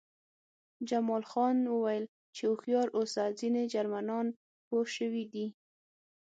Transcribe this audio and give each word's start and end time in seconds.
جمال 0.89 1.23
خان 1.31 1.57
وویل 1.73 2.05
چې 2.35 2.43
هوښیار 2.49 2.87
اوسه 2.97 3.23
ځینې 3.39 3.63
جرمنان 3.73 4.27
پوه 4.67 4.85
شوي 4.95 5.25
دي 5.33 5.47